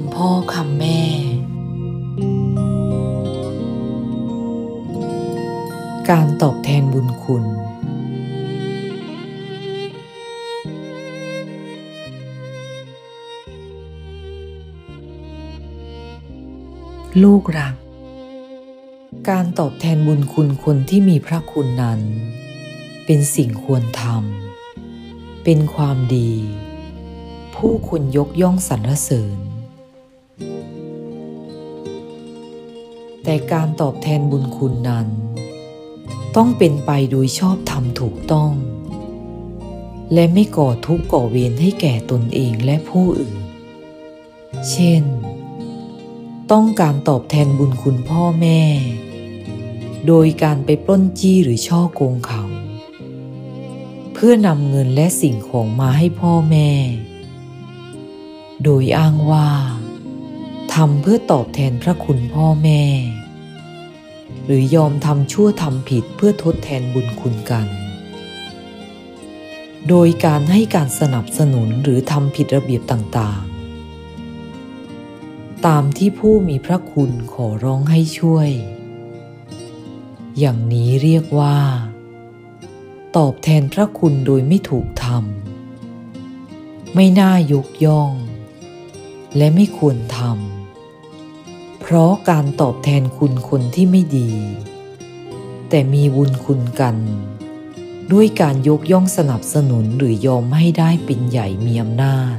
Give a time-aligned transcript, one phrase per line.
[0.00, 1.00] ำพ่อคำแม่
[6.10, 7.44] การตอบแทนบุญคุณ
[17.22, 17.74] ลูกรัก
[19.30, 22.00] การตอบแทนบุญคุณคนที่มีพระคุณนั้น
[23.06, 26.32] เป็นสิ่งควรทำ เป็นความดี
[27.54, 29.38] ผู้ควรยกย่องสรรเสริญ
[33.28, 35.06] แต่การตอบแทนบุญคุณนั้น
[36.36, 38.52] ต้องเป็นไปโดยชอบธรรมถูกต้อง
[40.12, 43.38] และไม่ก่อทุกข์ก่อเวรให้แก่ตนเองและผู้อื่น
[44.70, 45.02] เช่น
[46.52, 48.60] ต้องการตอบแทนบุญคุณพ่อแม่
[50.06, 52.42] โดยการไปปล้นจี้หรือช่อโกงเขา
[54.12, 56.70] เพื่อนำเงินและสิ่งของมาให้พ่อแม่
[58.62, 59.48] โดยอ้างว่า
[60.80, 62.82] ทำเพื่อตอบแทนพระคุณพ่อแม่
[64.44, 67.66] หรือยอมทำชั่วทำผิดเพื่อทดแทนบุญคุณกัน
[69.88, 78.50] โดยการให้การสนับสนุนหรือทำผิดระเบียบต่างๆ ตามที่ผู้มีพระคุณขอร้องให้ช่วย
[80.38, 81.58] อย่างนี้เรียกว่า
[83.16, 88.12] ตอบแทนพระคุณโดยไม่ถูกทำไม่น่ายกย่อง
[89.36, 90.55] และไม่ควรทำ
[91.88, 94.30] เพราะการตอบแทนคุณคนที่ไม่ดี
[95.68, 96.96] แต่มีบุญคุณกัน
[98.12, 102.36] ด้วยการยกย่องสนับสนุนหรือยอมให้ได้เป็นใหญ่มีอำนาจ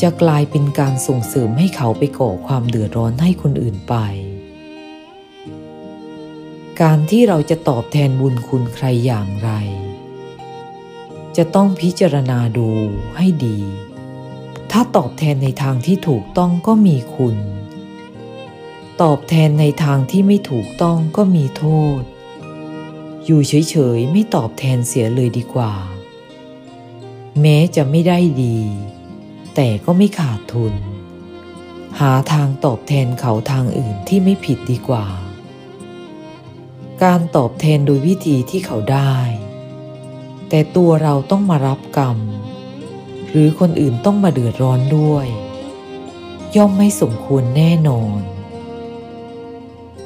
[0.00, 3.94] จะกลายเป็นการส่งเสริมให้เขาไปก่อความเดือดร้อนให้คนอื่นไป
[6.80, 9.50] การที่เราจะตอบแทนบุญคุณใครอย่างไร
[11.36, 12.68] จะต้องพิจารณาดู
[13.16, 13.58] ให้ดี
[14.70, 17.36] ถ้าตอบแทนในทางที่ถูกต้องก็มีคุณ
[19.02, 21.64] ตอบแทนในทางที่ไม่ถูกต้องก็มีโท
[22.00, 22.02] ษ
[23.24, 25.74] อยู่เฉยๆไม่ตอบแทนเสียเลยดีกว่า
[27.40, 28.58] แม้จะไม่ได้ดี
[29.54, 30.74] แต่ก็ไม่ขาดทุน
[32.00, 35.06] หาทางตอบแทนเขาทางอื่นที่ไม่ผิดดีกว่า
[37.02, 39.16] การตอบแทนโดยวิธีที่เขาได้
[40.48, 42.18] แต่ตัวเราต้องมารับกรรม
[43.28, 45.26] หรือคนอื่นต้องมาเดือดร้อนด้วย
[46.56, 48.20] ย่อมไม่สมควรแน่นอน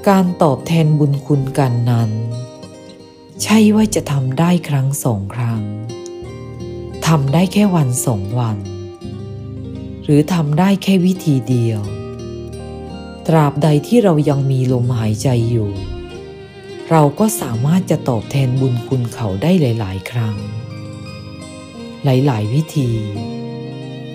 [0.08, 2.10] การตอบแทนบุญคุณกันนั้น
[3.42, 5.62] ใช่ว่าจะทำได้ครั้งสองครั้ง
[7.06, 8.58] ทำได้แค่วันสองวัน
[10.04, 11.80] หรือทำได้แค่วิธีเดียว
[13.28, 15.70] ตราบใดที่เรายังมีลมหายใจอยู่
[16.90, 20.36] เราก็สามารถจะตอบแทนบุญคุณเขาได้หลาย ๆ ครั้ง
[22.04, 22.90] หลาย ๆ วิธี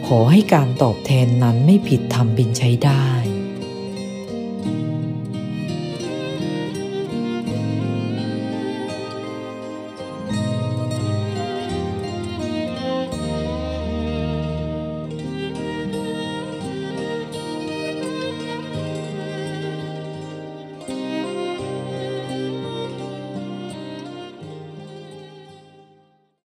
[0.08, 3.06] ขอให้การตอบแทนนั้นไม่ผิดทำเป็นใช้ได้